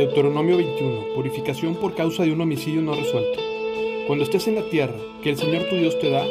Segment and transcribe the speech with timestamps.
[0.00, 1.14] Deuteronomio 21.
[1.14, 3.38] Purificación por causa de un homicidio no resuelto.
[4.06, 6.24] Cuando estés en la tierra que el Señor tu Dios te da,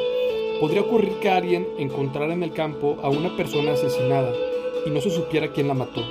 [0.59, 4.33] podría ocurrir que alguien encontrara en el campo a una persona asesinada
[4.87, 6.01] y no se supiera quién la mató.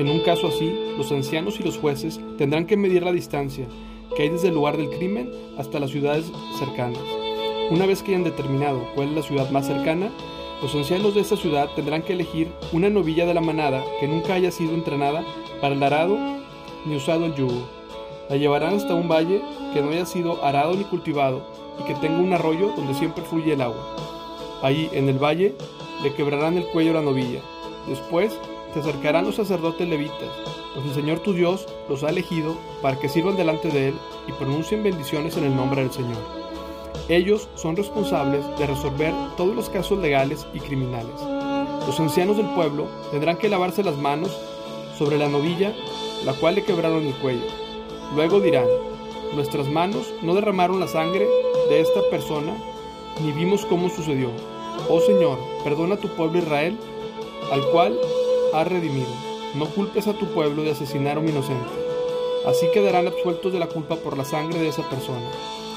[0.00, 3.66] En un caso así, los ancianos y los jueces tendrán que medir la distancia
[4.16, 7.02] que hay desde el lugar del crimen hasta las ciudades cercanas.
[7.70, 10.10] Una vez que hayan determinado cuál es la ciudad más cercana,
[10.60, 14.34] los ancianos de esa ciudad tendrán que elegir una novilla de la manada que nunca
[14.34, 15.24] haya sido entrenada
[15.60, 16.37] para el arado
[16.84, 17.68] ni usado el yugo.
[18.28, 19.42] La llevarán hasta un valle
[19.72, 21.42] que no haya sido arado ni cultivado
[21.80, 23.96] y que tenga un arroyo donde siempre fluye el agua.
[24.62, 25.54] Ahí, en el valle,
[26.02, 27.40] le quebrarán el cuello a la novilla.
[27.88, 28.38] Después
[28.72, 30.30] se acercarán los sacerdotes levitas,
[30.74, 33.94] pues el Señor tu Dios los ha elegido para que sirvan delante de Él
[34.26, 36.18] y pronuncien bendiciones en el nombre del Señor.
[37.08, 41.14] Ellos son responsables de resolver todos los casos legales y criminales.
[41.86, 44.36] Los ancianos del pueblo tendrán que lavarse las manos
[44.98, 45.72] sobre la novilla,
[46.24, 47.46] la cual le quebraron el cuello.
[48.14, 48.66] Luego dirán,
[49.34, 51.26] nuestras manos no derramaron la sangre
[51.68, 52.56] de esta persona,
[53.22, 54.30] ni vimos cómo sucedió.
[54.88, 56.76] Oh Señor, perdona a tu pueblo Israel,
[57.52, 57.98] al cual
[58.54, 59.10] has redimido.
[59.54, 61.70] No culpes a tu pueblo de asesinar a un inocente.
[62.46, 65.26] Así quedarán absueltos de la culpa por la sangre de esa persona.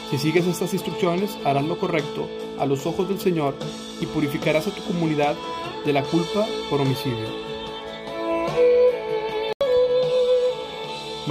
[0.10, 2.28] Si sigues estas instrucciones, harás lo correcto
[2.60, 3.56] a los ojos del Señor
[4.00, 5.36] y purificarás a tu comunidad
[5.86, 7.51] de la culpa por homicidio.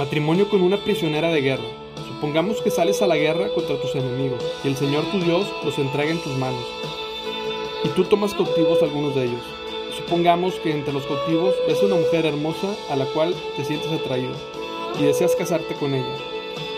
[0.01, 1.69] Matrimonio con una prisionera de guerra.
[2.07, 5.77] Supongamos que sales a la guerra contra tus enemigos y el Señor tu Dios los
[5.77, 6.65] entrega en tus manos.
[7.83, 9.43] Y tú tomas cautivos algunos de ellos.
[9.95, 14.33] Supongamos que entre los cautivos ves una mujer hermosa a la cual te sientes atraído
[14.99, 16.17] y deseas casarte con ella.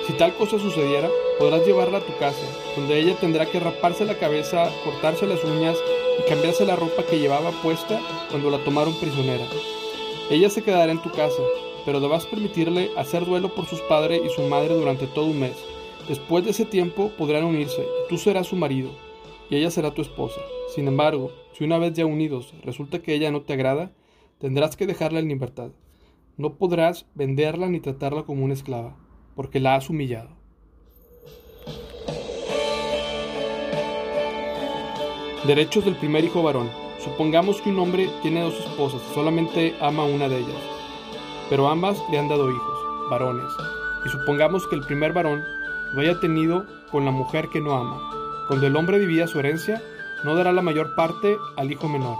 [0.06, 4.20] Si tal cosa sucediera, podrás llevarla a tu casa, donde ella tendrá que raparse la
[4.20, 5.78] cabeza, cortarse las uñas
[6.20, 9.46] y cambiarse la ropa que llevaba puesta cuando la tomaron prisionera.
[10.30, 11.42] Ella se quedará en tu casa,
[11.86, 15.58] pero debas permitirle hacer duelo por sus padres y su madre durante todo un mes.
[16.08, 18.92] Después de ese tiempo podrán unirse y tú serás su marido
[19.50, 20.42] y ella será tu esposa.
[20.74, 23.92] Sin embargo, si una vez ya unidos resulta que ella no te agrada,
[24.40, 25.72] tendrás que dejarla en libertad.
[26.38, 28.98] No podrás venderla ni tratarla como una esclava
[29.36, 30.30] porque la has humillado.
[35.46, 36.70] Derechos del primer hijo varón.
[37.04, 40.62] Supongamos que un hombre tiene dos esposas, solamente ama una de ellas,
[41.54, 42.80] pero ambas le han dado hijos,
[43.12, 43.46] varones,
[44.04, 45.44] y supongamos que el primer varón
[45.94, 48.02] lo haya tenido con la mujer que no ama.
[48.48, 49.80] Cuando el hombre divida su herencia,
[50.24, 52.18] no dará la mayor parte al hijo menor,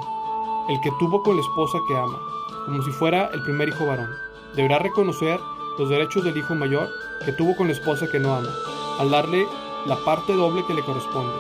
[0.70, 2.20] el que tuvo con la esposa que ama,
[2.66, 4.12] como si fuera el primer hijo varón.
[4.56, 5.40] Deberá reconocer
[5.80, 6.88] los derechos del hijo mayor
[7.26, 8.52] que tuvo con la esposa que no ama,
[9.00, 9.48] al darle
[9.88, 11.34] la parte doble que le corresponde.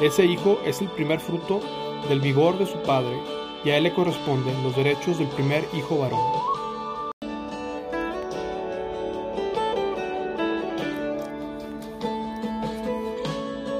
[0.00, 1.60] Ese hijo es el primer fruto
[2.08, 3.22] del vigor de su padre
[3.62, 6.55] y a él le corresponden los derechos del primer hijo varón.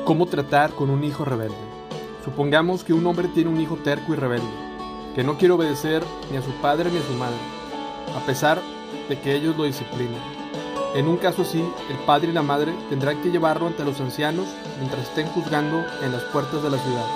[0.07, 1.57] ¿Cómo tratar con un hijo rebelde?
[2.25, 4.47] Supongamos que un hombre tiene un hijo terco y rebelde,
[5.17, 7.37] que no quiere obedecer ni a su padre ni a su madre,
[8.17, 8.63] a pesar
[9.09, 10.21] de que ellos lo disciplinen.
[10.95, 11.59] En un caso así,
[11.91, 14.47] el padre y la madre tendrán que llevarlo ante los ancianos
[14.79, 17.07] mientras estén juzgando en las puertas de la ciudad.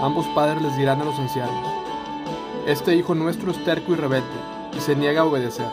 [0.00, 1.68] Ambos padres les dirán a los ancianos,
[2.66, 4.26] este hijo nuestro es terco y rebelde,
[4.74, 5.68] y se niega a obedecer.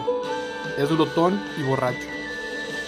[0.78, 2.09] Es glotón y borracho.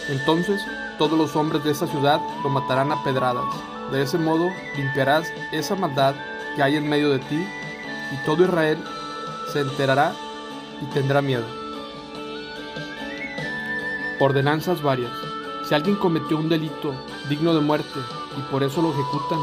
[0.09, 0.61] Entonces
[1.01, 3.43] todos los hombres de esa ciudad lo matarán a pedradas.
[3.91, 6.13] De ese modo limpiarás esa maldad
[6.55, 7.43] que hay en medio de ti,
[8.11, 8.77] y todo Israel
[9.51, 10.13] se enterará
[10.79, 11.45] y tendrá miedo.
[14.19, 15.11] Ordenanzas varias.
[15.67, 16.93] Si alguien cometió un delito
[17.29, 17.99] digno de muerte
[18.37, 19.39] y por eso lo ejecutan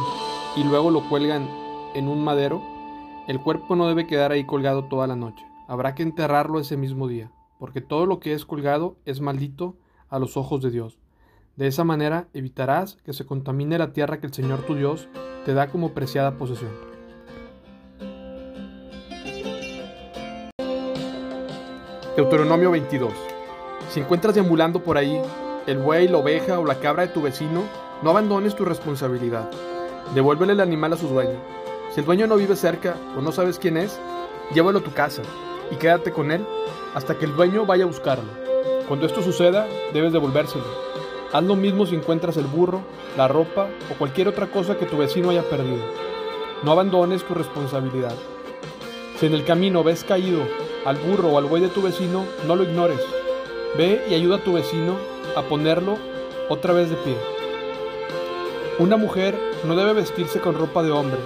[0.55, 1.51] y luego lo cuelgan
[1.97, 2.63] en un madero,
[3.27, 5.45] el cuerpo no debe quedar ahí colgado toda la noche.
[5.67, 9.75] Habrá que enterrarlo ese mismo día, porque todo lo que es colgado es maldito
[10.09, 11.01] a los ojos de Dios.
[11.59, 15.09] De esa manera evitarás que se contamine la tierra que el Señor tu Dios
[15.45, 16.71] te da como preciada posesión.
[22.17, 23.13] Deuteronomio 22
[23.91, 25.21] si encuentras deambulando por ahí
[25.67, 27.63] el buey, la oveja o la cabra de tu vecino,
[28.03, 29.51] no abandones tu responsabilidad.
[30.15, 31.39] Devuélvele el animal a su dueño.
[31.95, 33.99] Si el dueño no vive cerca o no sabes quién es,
[34.55, 35.23] llévalo a tu casa
[35.71, 36.45] y quédate con él
[36.95, 38.31] hasta que el dueño vaya a buscarlo.
[38.89, 40.88] Cuando esto suceda, debes devolvérselo.
[41.31, 42.81] Haz lo mismo si encuentras el burro,
[43.17, 45.85] la ropa o cualquier otra cosa que tu vecino haya perdido.
[46.63, 48.15] No abandones tu responsabilidad.
[49.19, 50.41] Si en el camino ves caído
[50.87, 53.01] al burro o al buey de tu vecino, no lo ignores.
[53.77, 54.95] Ve y ayuda a tu vecino
[55.37, 55.99] a ponerlo
[56.49, 57.17] otra vez de pie.
[58.79, 61.19] Una mujer no debe vestirse con ropa de hombre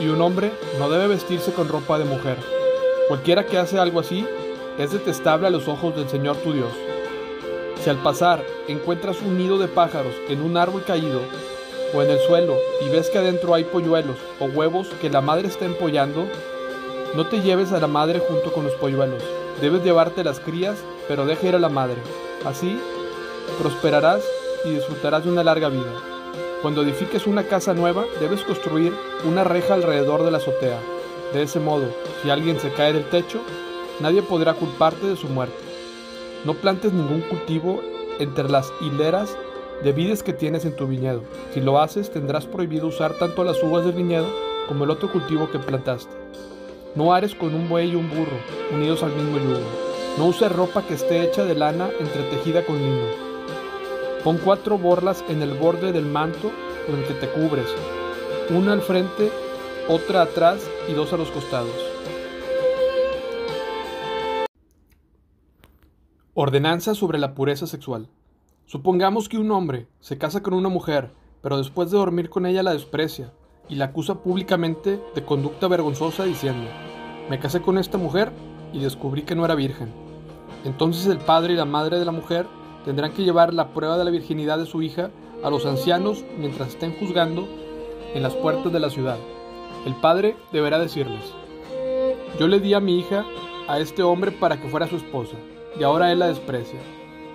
[0.00, 2.38] y un hombre no debe vestirse con ropa de mujer.
[3.08, 4.26] Cualquiera que hace algo así
[4.78, 6.72] es detestable a los ojos del Señor tu Dios.
[7.82, 11.20] Si al pasar encuentras un nido de pájaros en un árbol caído
[11.92, 15.48] o en el suelo y ves que adentro hay polluelos o huevos que la madre
[15.48, 16.28] está empollando,
[17.16, 19.20] no te lleves a la madre junto con los polluelos.
[19.60, 21.96] Debes llevarte las crías, pero deja ir a la madre.
[22.44, 22.78] Así
[23.60, 24.22] prosperarás
[24.64, 25.92] y disfrutarás de una larga vida.
[26.62, 28.94] Cuando edifiques una casa nueva, debes construir
[29.24, 30.78] una reja alrededor de la azotea.
[31.32, 31.86] De ese modo,
[32.22, 33.40] si alguien se cae del techo,
[33.98, 35.71] nadie podrá culparte de su muerte.
[36.44, 37.80] No plantes ningún cultivo
[38.18, 39.36] entre las hileras
[39.84, 41.22] de vides que tienes en tu viñedo.
[41.54, 44.26] Si lo haces, tendrás prohibido usar tanto las uvas del viñedo
[44.66, 46.12] como el otro cultivo que plantaste.
[46.94, 48.38] No ares con un buey y un burro,
[48.72, 49.60] unidos al mismo yugo.
[50.18, 53.06] No uses ropa que esté hecha de lana entretejida con lino.
[54.24, 56.50] Pon cuatro borlas en el borde del manto
[56.86, 57.66] con el que te cubres,
[58.50, 59.30] una al frente,
[59.88, 61.91] otra atrás y dos a los costados.
[66.34, 68.08] Ordenanza sobre la pureza sexual.
[68.64, 71.10] Supongamos que un hombre se casa con una mujer,
[71.42, 73.34] pero después de dormir con ella la desprecia
[73.68, 76.70] y la acusa públicamente de conducta vergonzosa diciendo,
[77.28, 78.32] me casé con esta mujer
[78.72, 79.92] y descubrí que no era virgen.
[80.64, 82.46] Entonces el padre y la madre de la mujer
[82.86, 85.10] tendrán que llevar la prueba de la virginidad de su hija
[85.44, 87.46] a los ancianos mientras estén juzgando
[88.14, 89.18] en las puertas de la ciudad.
[89.84, 91.34] El padre deberá decirles,
[92.40, 93.26] yo le di a mi hija
[93.68, 95.36] a este hombre para que fuera su esposa
[95.78, 96.80] y ahora él la desprecia.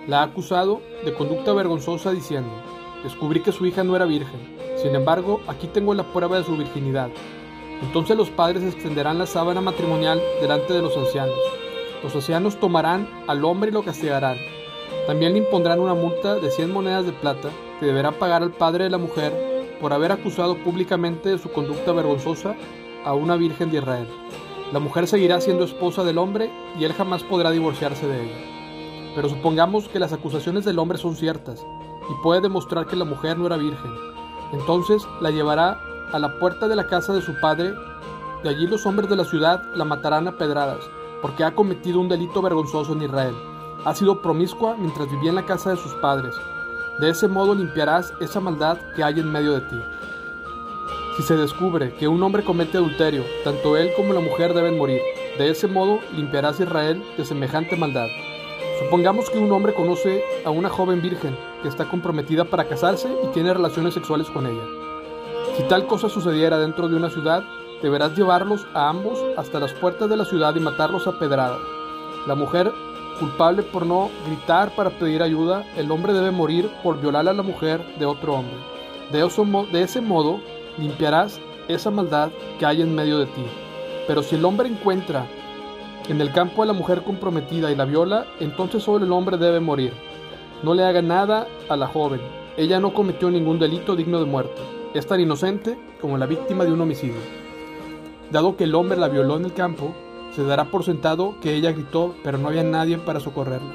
[0.06, 2.50] La ha acusado de conducta vergonzosa diciendo,
[3.02, 4.40] descubrí que su hija no era virgen,
[4.82, 7.10] sin embargo, aquí tengo la prueba de su virginidad.
[7.82, 11.36] Entonces los padres extenderán la sábana matrimonial delante de los ancianos.
[12.02, 14.36] Los ancianos tomarán al hombre y lo castigarán.
[15.06, 17.50] También le impondrán una multa de 100 monedas de plata
[17.80, 19.32] que deberá pagar al padre de la mujer
[19.80, 22.54] por haber acusado públicamente de su conducta vergonzosa
[23.04, 24.06] a una virgen de Israel.
[24.72, 29.12] La mujer seguirá siendo esposa del hombre y él jamás podrá divorciarse de ella.
[29.14, 31.64] Pero supongamos que las acusaciones del hombre son ciertas
[32.10, 33.90] y puede demostrar que la mujer no era virgen.
[34.52, 35.80] Entonces la llevará
[36.12, 37.72] a la puerta de la casa de su padre.
[38.42, 40.84] De allí los hombres de la ciudad la matarán a pedradas,
[41.22, 43.34] porque ha cometido un delito vergonzoso en Israel.
[43.86, 46.34] Ha sido promiscua mientras vivía en la casa de sus padres.
[47.00, 49.76] De ese modo limpiarás esa maldad que hay en medio de ti.
[51.18, 55.00] Si se descubre que un hombre comete adulterio, tanto él como la mujer deben morir.
[55.36, 58.06] De ese modo limpiarás Israel de semejante maldad.
[58.78, 63.32] Supongamos que un hombre conoce a una joven virgen que está comprometida para casarse y
[63.32, 64.62] tiene relaciones sexuales con ella.
[65.56, 67.42] Si tal cosa sucediera dentro de una ciudad,
[67.82, 71.58] deberás llevarlos a ambos hasta las puertas de la ciudad y matarlos a pedrada.
[72.28, 72.70] La mujer
[73.18, 77.42] culpable por no gritar para pedir ayuda, el hombre debe morir por violar a la
[77.42, 78.56] mujer de otro hombre.
[79.10, 80.38] De, ese modo,
[80.78, 83.44] limpiarás esa maldad que hay en medio de ti.
[84.06, 85.26] Pero si el hombre encuentra
[86.08, 89.60] en el campo a la mujer comprometida y la viola, entonces solo el hombre debe
[89.60, 89.92] morir.
[90.62, 92.20] No le haga nada a la joven.
[92.56, 94.60] Ella no cometió ningún delito digno de muerte.
[94.94, 97.20] Es tan inocente como la víctima de un homicidio.
[98.30, 99.94] Dado que el hombre la violó en el campo,
[100.34, 103.72] se dará por sentado que ella gritó, pero no había nadie para socorrerla.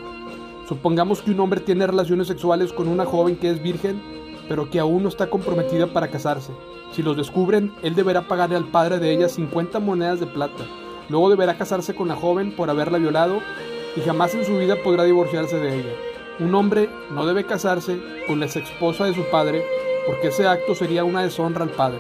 [0.68, 4.02] Supongamos que un hombre tiene relaciones sexuales con una joven que es virgen,
[4.48, 6.52] pero que aún no está comprometida para casarse.
[6.92, 10.64] Si los descubren, él deberá pagarle al padre de ella 50 monedas de plata.
[11.10, 13.42] Luego deberá casarse con la joven por haberla violado
[13.96, 15.94] y jamás en su vida podrá divorciarse de ella.
[16.40, 19.64] Un hombre no debe casarse con la ex esposa de su padre
[20.08, 22.00] porque ese acto sería una deshonra al padre.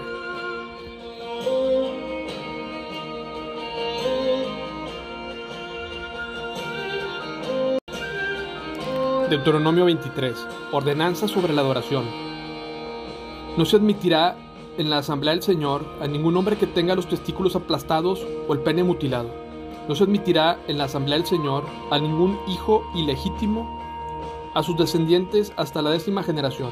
[9.29, 10.47] Deuteronomio 23.
[10.71, 12.32] Ordenanza sobre la adoración.
[13.55, 14.35] No se admitirá
[14.79, 18.61] en la asamblea del Señor a ningún hombre que tenga los testículos aplastados o el
[18.61, 19.29] pene mutilado.
[19.87, 23.79] No se admitirá en la asamblea del Señor a ningún hijo ilegítimo
[24.55, 26.71] a sus descendientes hasta la décima generación.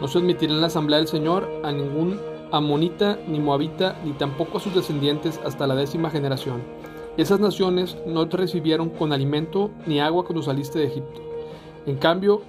[0.00, 2.18] No se admitirá en la asamblea del Señor a ningún
[2.50, 6.60] amonita, ni moabita, ni tampoco a sus descendientes hasta la décima generación.
[7.16, 11.20] Esas naciones no te recibieron con alimento ni agua cuando saliste de Egipto.
[11.86, 12.42] En cambio,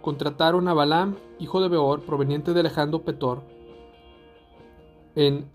[0.00, 3.42] contrataron a Balaam, hijo de Beor, proveniente de Alejandro Petor,
[5.14, 5.50] en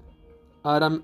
[0.63, 1.03] Aram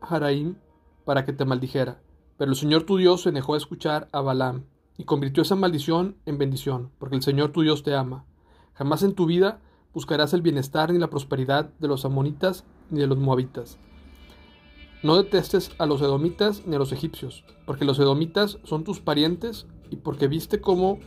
[0.00, 0.56] Haraim
[1.04, 2.00] para que te maldijera.
[2.36, 4.64] Pero el Señor tu Dios se dejó de escuchar a Balaam
[4.96, 8.24] y convirtió esa maldición en bendición, porque el Señor tu Dios te ama.
[8.74, 9.60] Jamás en tu vida
[9.92, 13.78] buscarás el bienestar ni la prosperidad de los amonitas ni de los moabitas.
[15.02, 19.66] No detestes a los edomitas ni a los egipcios, porque los edomitas son tus parientes
[19.90, 20.98] y porque viste como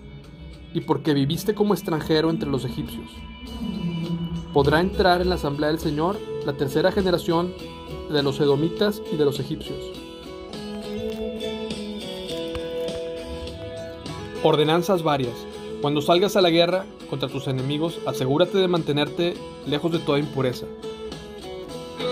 [0.74, 3.10] y porque viviste como extranjero entre los egipcios
[4.54, 7.54] podrá entrar en la asamblea del Señor la tercera generación
[8.10, 9.78] de los edomitas y de los egipcios.
[14.44, 15.36] Ordenanzas varias.
[15.82, 19.36] Cuando salgas a la guerra contra tus enemigos, asegúrate de mantenerte
[19.68, 20.66] lejos de toda impureza.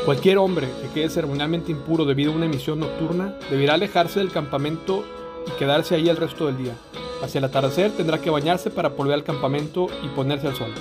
[0.05, 5.03] Cualquier hombre que quede ceremonialmente impuro debido a una emisión nocturna deberá alejarse del campamento
[5.45, 6.73] y quedarse ahí el resto del día.
[7.21, 10.71] Hacia el atardecer tendrá que bañarse para volver al campamento y ponerse al sol.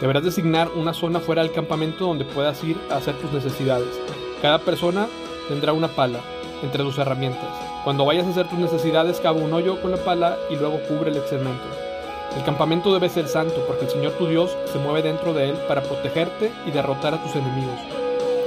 [0.00, 3.88] Deberás designar una zona fuera del campamento donde puedas ir a hacer tus necesidades.
[4.42, 5.06] Cada persona
[5.48, 6.20] tendrá una pala
[6.62, 7.48] entre sus herramientas.
[7.84, 11.10] Cuando vayas a hacer tus necesidades, cava un hoyo con la pala y luego cubre
[11.10, 11.64] el excremento.
[12.36, 15.56] El campamento debe ser santo porque el Señor tu Dios se mueve dentro de él
[15.66, 17.80] para protegerte y derrotar a tus enemigos.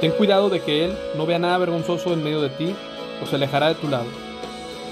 [0.04, 2.76] Ten cuidado de que Él no vea nada vergonzoso en medio de ti
[3.22, 4.06] o se alejará de tu lado.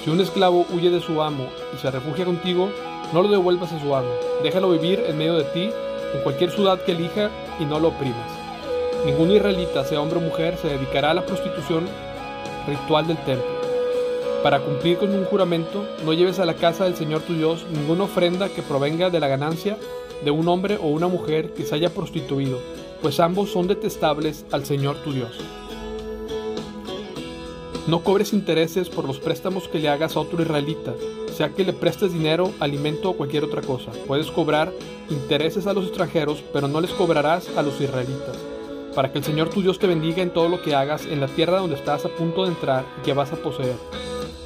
[0.03, 2.69] Si un esclavo huye de su amo y se refugia contigo,
[3.13, 4.09] no lo devuelvas a su amo.
[4.43, 5.69] Déjalo vivir en medio de ti,
[6.13, 8.31] en cualquier ciudad que elija, y no lo oprimas.
[9.05, 11.87] Ningún israelita, sea hombre o mujer, se dedicará a la prostitución
[12.67, 13.61] ritual del templo.
[14.43, 18.05] Para cumplir con un juramento, no lleves a la casa del Señor tu Dios ninguna
[18.05, 19.77] ofrenda que provenga de la ganancia
[20.23, 22.59] de un hombre o una mujer que se haya prostituido
[23.01, 25.31] pues ambos son detestables al Señor tu Dios.
[27.87, 30.93] No cobres intereses por los préstamos que le hagas a otro israelita,
[31.35, 33.91] sea que le prestes dinero, alimento o cualquier otra cosa.
[34.05, 34.71] Puedes cobrar
[35.09, 38.37] intereses a los extranjeros, pero no les cobrarás a los israelitas,
[38.93, 41.27] para que el Señor tu Dios te bendiga en todo lo que hagas en la
[41.27, 43.75] tierra donde estás a punto de entrar y que vas a poseer.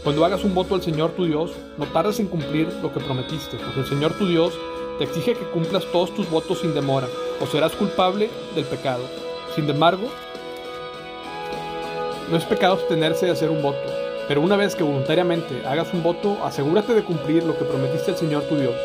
[0.06, 3.58] Cuando hagas un voto al Señor tu Dios, no tardes en cumplir lo que prometiste,
[3.58, 4.54] porque el Señor tu Dios
[4.98, 7.08] te exige que cumplas todos tus votos sin demora,
[7.42, 9.04] o serás culpable del pecado.
[9.56, 10.08] Sin embargo,
[12.29, 13.84] no es pecado abstenerse de hacer un voto,
[14.27, 18.17] pero una vez que voluntariamente hagas un voto, asegúrate de cumplir lo que prometiste al
[18.17, 18.75] Señor tu Dios.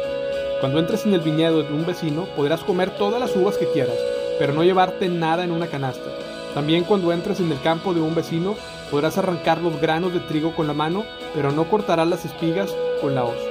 [0.60, 3.96] Cuando entres en el viñedo de un vecino, podrás comer todas las uvas que quieras,
[4.38, 6.10] pero no llevarte nada en una canasta.
[6.54, 8.56] También cuando entres en el campo de un vecino,
[8.90, 11.04] podrás arrancar los granos de trigo con la mano,
[11.34, 13.49] pero no cortarás las espigas con la hoz.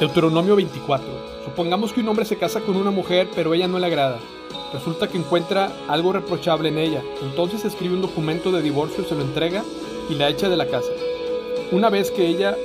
[0.00, 1.08] Deuteronomio 24.
[1.44, 4.20] Supongamos que un hombre se casa con una mujer, pero ella no le agrada.
[4.72, 7.02] Resulta que encuentra algo reprochable en ella.
[7.20, 9.64] Entonces escribe un documento de divorcio, se lo entrega
[10.08, 10.90] y la echa de la casa.
[11.72, 12.56] Una vez que ella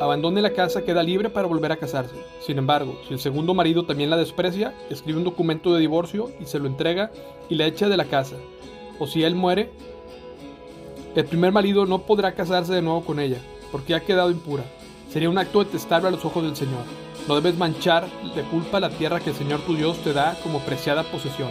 [0.00, 2.16] abandone la casa, queda libre para volver a casarse.
[2.40, 6.46] Sin embargo, si el segundo marido también la desprecia, escribe un documento de divorcio y
[6.46, 7.12] se lo entrega
[7.48, 8.34] y la echa de la casa.
[8.98, 9.70] O si él muere,
[11.14, 13.38] el primer marido no podrá casarse de nuevo con ella,
[13.70, 14.64] porque ha quedado impura.
[15.14, 16.82] Sería un acto detestable a los ojos del Señor.
[17.28, 18.04] No debes manchar
[18.34, 21.50] de culpa la tierra que el Señor tu Dios te da como preciada posesión.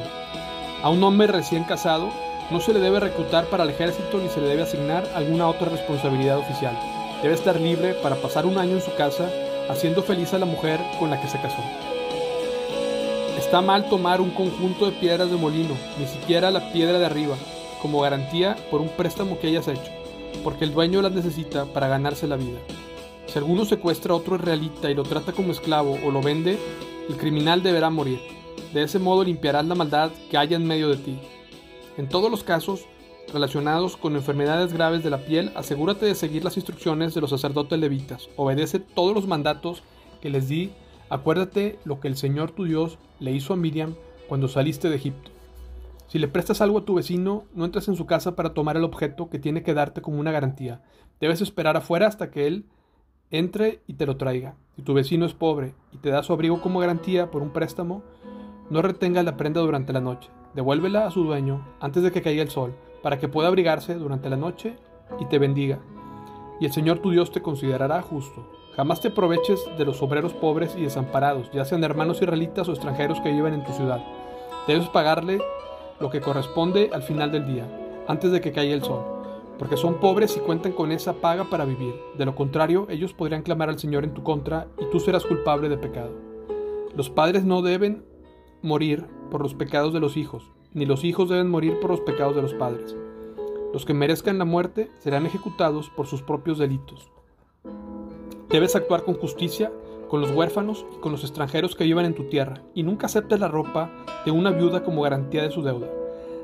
[0.83, 2.09] A un hombre recién casado
[2.51, 5.69] no se le debe reclutar para el ejército ni se le debe asignar alguna otra
[5.69, 6.77] responsabilidad oficial.
[7.21, 9.31] Debe estar libre para pasar un año en su casa
[9.69, 11.63] haciendo feliz a la mujer con la que se casó.
[13.37, 17.37] Está mal tomar un conjunto de piedras de molino, ni siquiera la piedra de arriba,
[17.81, 19.89] como garantía por un préstamo que hayas hecho,
[20.43, 22.59] porque el dueño las necesita para ganarse la vida.
[23.33, 26.59] Si alguno secuestra a otro israelita y lo trata como esclavo o lo vende,
[27.09, 28.19] el criminal deberá morir.
[28.75, 31.17] De ese modo limpiarás la maldad que haya en medio de ti.
[31.97, 32.85] En todos los casos
[33.33, 37.79] relacionados con enfermedades graves de la piel, asegúrate de seguir las instrucciones de los sacerdotes
[37.79, 38.29] levitas.
[38.35, 39.81] Obedece todos los mandatos
[40.21, 40.71] que les di.
[41.09, 43.95] Acuérdate lo que el Señor tu Dios le hizo a Miriam
[44.29, 45.31] cuando saliste de Egipto.
[46.07, 48.83] Si le prestas algo a tu vecino, no entres en su casa para tomar el
[48.83, 50.83] objeto que tiene que darte como una garantía.
[51.19, 52.65] Debes esperar afuera hasta que él
[53.33, 54.55] entre y te lo traiga.
[54.75, 58.03] Si tu vecino es pobre y te da su abrigo como garantía por un préstamo,
[58.69, 60.29] no retengas la prenda durante la noche.
[60.53, 64.29] Devuélvela a su dueño antes de que caiga el sol, para que pueda abrigarse durante
[64.29, 64.77] la noche
[65.19, 65.79] y te bendiga.
[66.59, 68.47] Y el Señor tu Dios te considerará justo.
[68.75, 73.19] Jamás te aproveches de los obreros pobres y desamparados, ya sean hermanos israelitas o extranjeros
[73.21, 74.03] que viven en tu ciudad.
[74.67, 75.39] Debes pagarle
[75.99, 77.67] lo que corresponde al final del día,
[78.07, 79.12] antes de que caiga el sol
[79.63, 81.95] porque son pobres y cuentan con esa paga para vivir.
[82.17, 85.69] De lo contrario, ellos podrían clamar al Señor en tu contra y tú serás culpable
[85.69, 86.11] de pecado.
[86.97, 88.03] Los padres no deben
[88.61, 92.35] morir por los pecados de los hijos, ni los hijos deben morir por los pecados
[92.35, 92.93] de los padres.
[93.71, 97.09] Los que merezcan la muerte serán ejecutados por sus propios delitos.
[98.49, 99.71] Debes actuar con justicia
[100.09, 103.39] con los huérfanos y con los extranjeros que vivan en tu tierra, y nunca aceptes
[103.39, 103.89] la ropa
[104.25, 105.87] de una viuda como garantía de su deuda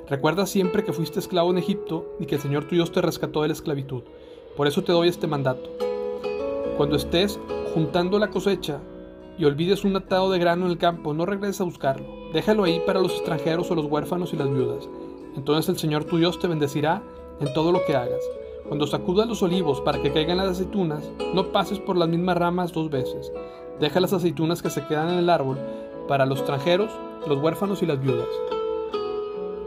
[0.09, 3.43] Recuerda siempre que fuiste esclavo en Egipto y que el Señor tu Dios te rescató
[3.43, 4.01] de la esclavitud.
[4.57, 5.69] Por eso te doy este mandato.
[6.77, 7.39] Cuando estés
[7.75, 8.79] juntando la cosecha
[9.37, 12.07] y olvides un atado de grano en el campo, no regreses a buscarlo.
[12.33, 14.89] Déjalo ahí para los extranjeros o los huérfanos y las viudas.
[15.35, 17.03] Entonces el Señor tu Dios te bendecirá
[17.39, 18.23] en todo lo que hagas.
[18.67, 22.73] Cuando sacudas los olivos para que caigan las aceitunas, no pases por las mismas ramas
[22.73, 23.31] dos veces.
[23.79, 25.59] Deja las aceitunas que se quedan en el árbol
[26.07, 26.91] para los extranjeros,
[27.27, 28.27] los huérfanos y las viudas.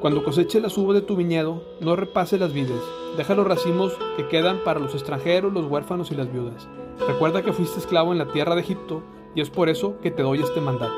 [0.03, 2.83] Cuando coseche las uvas de tu viñedo, no repase las vides,
[3.17, 6.67] deja los racimos que quedan para los extranjeros, los huérfanos y las viudas.
[7.07, 9.05] Recuerda que fuiste esclavo en la tierra de Egipto,
[9.37, 10.93] y es por eso que te doy este mandato.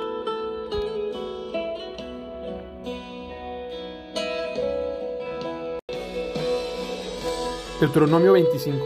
[7.80, 8.78] Deuteronomio 25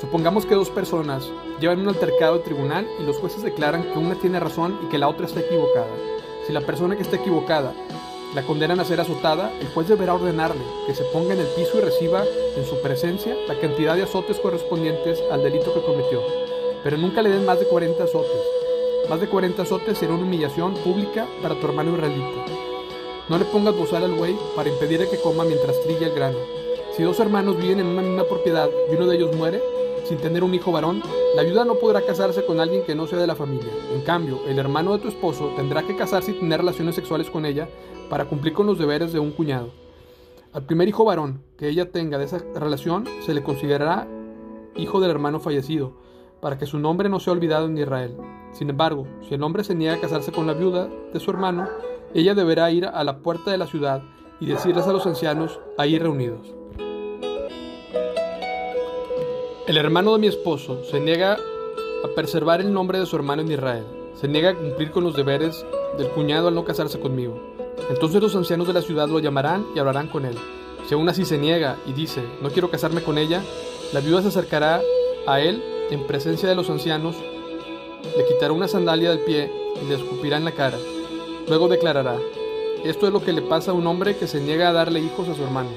[0.00, 4.14] Supongamos que dos personas llevan un altercado de tribunal y los jueces declaran que una
[4.14, 5.94] tiene razón y que la otra está equivocada.
[6.46, 7.74] Si la persona que está equivocada
[8.34, 11.78] la condenan a ser azotada, el juez deberá ordenarle que se ponga en el piso
[11.78, 12.24] y reciba
[12.56, 16.20] en su presencia la cantidad de azotes correspondientes al delito que cometió.
[16.82, 18.40] Pero nunca le den más de 40 azotes.
[19.08, 22.44] Más de 40 azotes será una humillación pública para tu hermano israelita.
[23.28, 26.38] No le pongas bozal al buey para impedir que coma mientras trilla el grano.
[26.96, 29.62] Si dos hermanos viven en una misma propiedad y uno de ellos muere,
[30.04, 31.02] sin tener un hijo varón,
[31.34, 33.70] la viuda no podrá casarse con alguien que no sea de la familia.
[33.94, 37.46] En cambio, el hermano de tu esposo tendrá que casarse y tener relaciones sexuales con
[37.46, 37.68] ella
[38.10, 39.70] para cumplir con los deberes de un cuñado.
[40.52, 44.06] Al primer hijo varón que ella tenga de esa relación se le considerará
[44.76, 45.94] hijo del hermano fallecido,
[46.40, 48.16] para que su nombre no sea olvidado en Israel.
[48.52, 51.68] Sin embargo, si el hombre se niega a casarse con la viuda de su hermano,
[52.12, 54.02] ella deberá ir a la puerta de la ciudad
[54.40, 56.54] y decirles a los ancianos ahí reunidos.
[59.66, 61.38] El hermano de mi esposo se niega
[62.04, 63.86] a preservar el nombre de su hermano en Israel.
[64.14, 65.64] Se niega a cumplir con los deberes
[65.96, 67.40] del cuñado al no casarse conmigo.
[67.88, 70.36] Entonces los ancianos de la ciudad lo llamarán y hablarán con él.
[70.86, 73.42] Si aún así se niega y dice, no quiero casarme con ella,
[73.94, 74.82] la viuda se acercará
[75.26, 77.16] a él en presencia de los ancianos,
[78.18, 79.50] le quitará una sandalia del pie
[79.82, 80.76] y le escupirá en la cara.
[81.48, 82.18] Luego declarará,
[82.84, 85.26] esto es lo que le pasa a un hombre que se niega a darle hijos
[85.26, 85.70] a su hermano.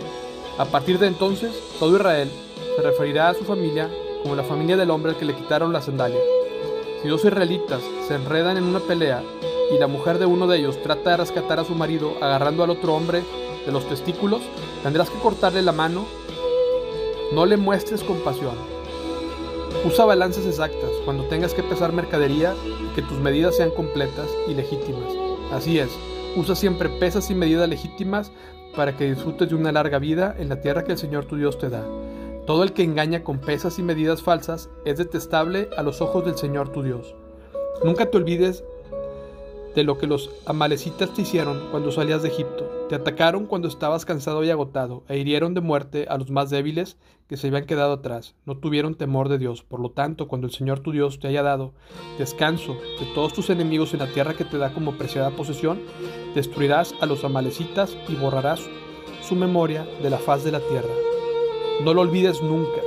[0.57, 2.29] A partir de entonces, todo Israel
[2.77, 3.89] se referirá a su familia
[4.21, 6.19] como la familia del hombre que le quitaron la sandalia.
[7.01, 9.23] Si dos israelitas se enredan en una pelea
[9.73, 12.69] y la mujer de uno de ellos trata de rescatar a su marido agarrando al
[12.69, 13.23] otro hombre
[13.65, 14.43] de los testículos,
[14.83, 16.05] tendrás que cortarle la mano.
[17.33, 18.55] No le muestres compasión.
[19.83, 24.53] Usa balanzas exactas cuando tengas que pesar mercadería y que tus medidas sean completas y
[24.53, 25.11] legítimas.
[25.51, 25.89] Así es,
[26.35, 28.31] usa siempre pesas y medidas legítimas
[28.75, 31.57] para que disfrutes de una larga vida en la tierra que el Señor tu Dios
[31.57, 31.83] te da.
[32.47, 36.37] Todo el que engaña con pesas y medidas falsas es detestable a los ojos del
[36.37, 37.13] Señor tu Dios.
[37.83, 38.63] Nunca te olvides
[39.75, 42.87] de lo que los amalecitas te hicieron cuando salías de Egipto.
[42.87, 46.95] Te atacaron cuando estabas cansado y agotado, e hirieron de muerte a los más débiles
[47.27, 48.33] que se habían quedado atrás.
[48.45, 49.63] No tuvieron temor de Dios.
[49.63, 51.73] Por lo tanto, cuando el Señor tu Dios te haya dado
[52.17, 55.81] descanso de todos tus enemigos en la tierra que te da como preciada posesión,
[56.33, 58.61] destruirás a los amalecitas y borrarás
[59.21, 61.06] su memoria de la faz de la tierra.
[61.83, 62.81] No lo olvides nunca.